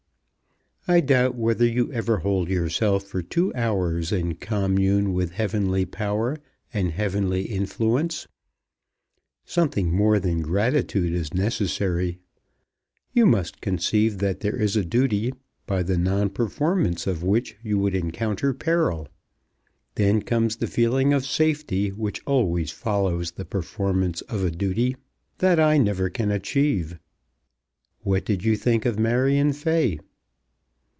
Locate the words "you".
1.65-1.93, 13.13-13.27, 17.61-17.77, 28.43-28.57